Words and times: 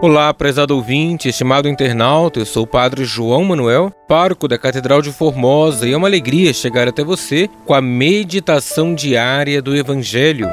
Olá, 0.00 0.32
prezado 0.32 0.76
ouvinte, 0.76 1.28
estimado 1.28 1.68
internauta, 1.68 2.38
eu 2.38 2.46
sou 2.46 2.62
o 2.62 2.66
Padre 2.68 3.04
João 3.04 3.42
Manuel, 3.42 3.90
pároco 4.06 4.46
da 4.46 4.56
Catedral 4.56 5.02
de 5.02 5.10
Formosa, 5.10 5.88
e 5.88 5.92
é 5.92 5.96
uma 5.96 6.06
alegria 6.06 6.52
chegar 6.52 6.86
até 6.86 7.02
você 7.02 7.50
com 7.66 7.74
a 7.74 7.80
meditação 7.80 8.94
diária 8.94 9.60
do 9.60 9.74
Evangelho. 9.74 10.48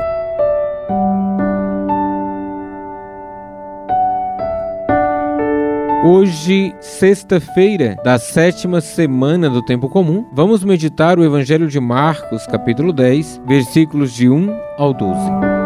Hoje, 6.03 6.73
sexta-feira 6.81 7.97
da 8.03 8.17
sétima 8.17 8.81
semana 8.81 9.47
do 9.47 9.63
Tempo 9.63 9.87
Comum, 9.89 10.25
vamos 10.33 10.63
meditar 10.63 11.19
o 11.19 11.23
Evangelho 11.23 11.67
de 11.67 11.79
Marcos, 11.79 12.47
capítulo 12.47 12.91
10, 12.91 13.41
versículos 13.45 14.11
de 14.11 14.27
1 14.27 14.59
ao 14.75 14.91
12. 14.91 15.64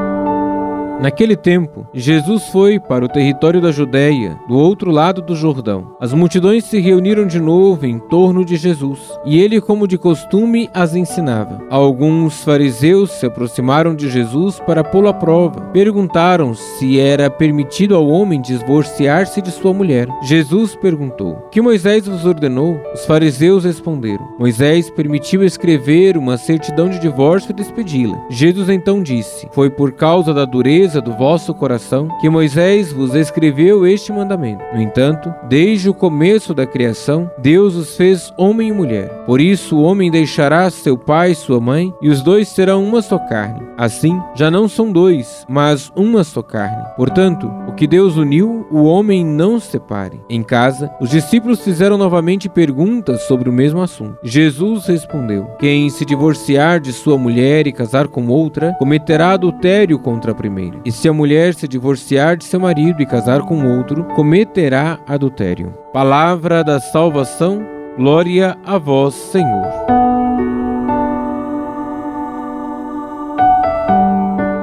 Naquele 0.99 1.37
tempo, 1.37 1.87
Jesus 1.93 2.49
foi 2.49 2.77
para 2.77 3.05
o 3.05 3.07
território 3.07 3.61
da 3.61 3.71
Judéia, 3.71 4.37
do 4.49 4.57
outro 4.57 4.91
lado 4.91 5.21
do 5.21 5.33
Jordão. 5.33 5.95
As 5.97 6.13
multidões 6.13 6.65
se 6.65 6.77
reuniram 6.81 7.25
de 7.25 7.39
novo 7.39 7.85
em 7.85 7.97
torno 7.97 8.43
de 8.43 8.57
Jesus, 8.57 8.99
e 9.25 9.39
ele, 9.39 9.61
como 9.61 9.87
de 9.87 9.97
costume, 9.97 10.69
as 10.73 10.95
ensinava. 10.95 11.61
Alguns 11.69 12.43
fariseus 12.43 13.11
se 13.11 13.25
aproximaram 13.25 13.95
de 13.95 14.09
Jesus 14.09 14.59
para 14.59 14.83
pô-lo 14.83 15.07
à 15.07 15.13
prova. 15.13 15.61
Perguntaram 15.71 16.53
se 16.53 16.99
era 16.99 17.29
permitido 17.29 17.95
ao 17.95 18.05
homem 18.05 18.41
divorciar-se 18.41 19.41
de 19.41 19.51
sua 19.51 19.73
mulher. 19.73 20.09
Jesus 20.23 20.75
perguntou: 20.75 21.47
Que 21.49 21.61
Moisés 21.61 22.07
vos 22.07 22.25
ordenou? 22.25 22.77
Os 22.93 23.05
fariseus 23.05 23.63
responderam: 23.63 24.27
Moisés 24.37 24.89
permitiu 24.89 25.45
escrever 25.45 26.17
uma 26.17 26.35
certidão 26.35 26.89
de 26.89 26.99
divórcio 26.99 27.51
e 27.51 27.53
despedi-la. 27.53 28.19
Jesus 28.29 28.67
então 28.67 29.01
disse: 29.01 29.47
Foi 29.53 29.69
por 29.69 29.93
causa 29.93 30.33
da 30.33 30.43
dureza 30.43 30.88
do 30.95 31.13
vosso 31.13 31.53
coração 31.53 32.07
que 32.19 32.29
Moisés 32.29 32.91
vos 32.91 33.13
escreveu 33.13 33.85
este 33.85 34.11
mandamento. 34.11 34.63
No 34.73 34.81
entanto, 34.81 35.33
desde 35.47 35.89
o 35.89 35.93
começo 35.93 36.53
da 36.53 36.65
criação, 36.65 37.29
Deus 37.37 37.75
os 37.75 37.95
fez 37.95 38.33
homem 38.37 38.69
e 38.69 38.73
mulher. 38.73 39.09
Por 39.25 39.39
isso, 39.39 39.77
o 39.77 39.83
homem 39.83 40.09
deixará 40.09 40.69
seu 40.71 40.97
pai 40.97 41.31
e 41.31 41.35
sua 41.35 41.59
mãe, 41.59 41.93
e 42.01 42.09
os 42.09 42.21
dois 42.21 42.47
serão 42.47 42.83
uma 42.83 43.01
só 43.01 43.19
carne. 43.19 43.67
Assim, 43.77 44.19
já 44.35 44.49
não 44.49 44.67
são 44.67 44.91
dois, 44.91 45.45
mas 45.47 45.91
uma 45.95 46.23
só 46.23 46.41
carne. 46.41 46.83
Portanto, 46.97 47.51
o 47.67 47.73
que 47.73 47.85
Deus 47.85 48.17
uniu, 48.17 48.67
o 48.71 48.83
homem 48.83 49.25
não 49.25 49.59
separe. 49.59 50.19
Em 50.29 50.41
casa, 50.41 50.91
os 50.99 51.09
discípulos 51.09 51.61
fizeram 51.61 51.97
novamente 51.97 52.49
perguntas 52.49 53.21
sobre 53.23 53.49
o 53.49 53.53
mesmo 53.53 53.81
assunto. 53.81 54.17
Jesus 54.23 54.85
respondeu: 54.87 55.45
Quem 55.59 55.89
se 55.89 56.05
divorciar 56.05 56.79
de 56.79 56.91
sua 56.91 57.17
mulher 57.17 57.67
e 57.67 57.71
casar 57.71 58.07
com 58.07 58.27
outra, 58.27 58.75
cometerá 58.79 59.31
adultério 59.31 59.99
contra 59.99 60.31
a 60.31 60.35
primeira. 60.35 60.78
E 60.85 60.91
se 60.91 61.09
a 61.09 61.13
mulher 61.13 61.53
se 61.53 61.67
divorciar 61.67 62.37
de 62.37 62.45
seu 62.45 62.59
marido 62.59 63.01
e 63.01 63.05
casar 63.05 63.41
com 63.41 63.77
outro, 63.77 64.03
cometerá 64.15 64.99
adultério. 65.07 65.73
Palavra 65.91 66.63
da 66.63 66.79
salvação, 66.79 67.61
glória 67.97 68.57
a 68.65 68.77
vós, 68.77 69.13
Senhor. 69.13 69.98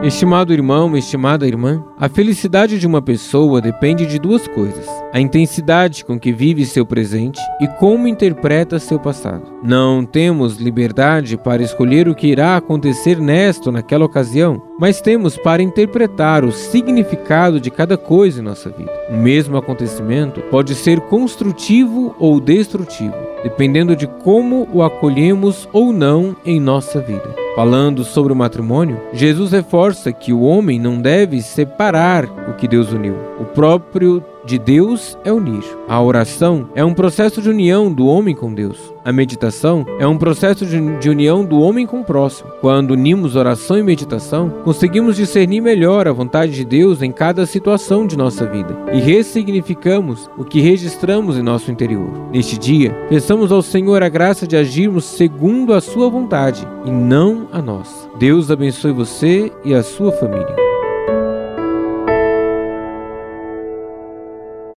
Estimado 0.06 0.52
irmão, 0.52 0.96
estimada 0.96 1.48
irmã, 1.48 1.84
a 1.98 2.08
felicidade 2.08 2.78
de 2.78 2.86
uma 2.86 3.02
pessoa 3.02 3.60
depende 3.60 4.06
de 4.06 4.20
duas 4.20 4.46
coisas: 4.46 4.86
a 5.12 5.18
intensidade 5.18 6.04
com 6.04 6.16
que 6.16 6.32
vive 6.32 6.64
seu 6.64 6.86
presente 6.86 7.40
e 7.60 7.66
como 7.66 8.06
interpreta 8.06 8.78
seu 8.78 9.00
passado. 9.00 9.42
Não 9.64 10.06
temos 10.06 10.58
liberdade 10.58 11.36
para 11.36 11.60
escolher 11.60 12.06
o 12.06 12.14
que 12.14 12.28
irá 12.28 12.56
acontecer 12.56 13.18
nesta 13.18 13.68
ou 13.68 13.72
naquela 13.72 14.04
ocasião, 14.04 14.62
mas 14.78 15.00
temos 15.00 15.36
para 15.36 15.60
interpretar 15.60 16.44
o 16.44 16.52
significado 16.52 17.58
de 17.58 17.68
cada 17.68 17.96
coisa 17.96 18.38
em 18.38 18.44
nossa 18.44 18.70
vida. 18.70 18.92
O 19.10 19.16
mesmo 19.16 19.56
acontecimento 19.56 20.41
pode 20.52 20.76
ser 20.76 21.00
construtivo 21.00 22.14
ou 22.16 22.38
destrutivo, 22.38 23.16
dependendo 23.42 23.97
de 23.97 24.06
como 24.06 24.69
o 24.72 24.84
acolhemos 24.84 25.69
ou 25.72 25.92
não 25.92 26.36
em 26.44 26.60
nossa 26.60 27.00
vida. 27.00 27.45
Falando 27.56 28.05
sobre 28.05 28.34
o 28.34 28.37
matrimônio, 28.37 29.00
Jesus 29.15 29.50
reforça 29.50 30.12
que 30.12 30.31
o 30.31 30.43
homem 30.43 30.78
não 30.78 31.00
deve 31.00 31.41
separar 31.41 32.27
o 32.50 32.53
que 32.53 32.69
Deus 32.69 32.93
uniu. 32.93 33.17
O 33.41 33.47
próprio 33.47 34.22
de 34.46 34.58
Deus 34.58 35.18
é 35.24 35.32
unir. 35.32 35.64
A 35.88 36.00
oração 36.00 36.68
é 36.74 36.84
um 36.84 36.94
processo 36.94 37.42
de 37.42 37.50
união 37.50 37.92
do 37.92 38.06
homem 38.06 38.34
com 38.34 38.54
Deus. 38.54 38.94
A 39.04 39.12
meditação 39.12 39.84
é 39.98 40.06
um 40.06 40.16
processo 40.16 40.64
de 40.64 41.10
união 41.10 41.44
do 41.44 41.60
homem 41.60 41.86
com 41.86 42.00
o 42.00 42.04
próximo. 42.04 42.50
Quando 42.60 42.92
unimos 42.92 43.36
oração 43.36 43.76
e 43.76 43.82
meditação, 43.82 44.48
conseguimos 44.64 45.16
discernir 45.16 45.60
melhor 45.60 46.06
a 46.06 46.12
vontade 46.12 46.52
de 46.52 46.64
Deus 46.64 47.02
em 47.02 47.10
cada 47.10 47.44
situação 47.44 48.06
de 48.06 48.16
nossa 48.16 48.46
vida 48.46 48.76
e 48.92 49.00
ressignificamos 49.00 50.30
o 50.38 50.44
que 50.44 50.60
registramos 50.60 51.36
em 51.36 51.42
nosso 51.42 51.70
interior. 51.70 52.10
Neste 52.32 52.56
dia, 52.56 52.92
peçamos 53.08 53.50
ao 53.50 53.62
Senhor 53.62 54.02
a 54.02 54.08
graça 54.08 54.46
de 54.46 54.56
agirmos 54.56 55.04
segundo 55.04 55.74
a 55.74 55.80
sua 55.80 56.08
vontade 56.08 56.66
e 56.84 56.90
não 56.90 57.48
a 57.52 57.60
nossa. 57.60 58.08
Deus 58.18 58.50
abençoe 58.50 58.92
você 58.92 59.52
e 59.64 59.74
a 59.74 59.82
sua 59.82 60.12
família. 60.12 60.66